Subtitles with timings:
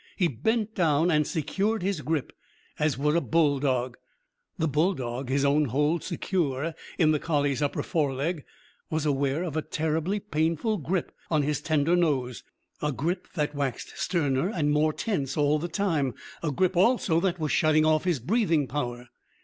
[0.17, 2.33] He bent down and secured his grip
[2.79, 3.97] as would a bulldog.
[4.57, 8.43] The bulldog, his own hold secure in the collie's upper foreleg,
[8.89, 12.43] was aware of a terribly painful grip on his tender nose,
[12.81, 17.37] a grip that waxed sterner and more tense all the time, a grip also that
[17.39, 19.07] was shutting off his breathing power.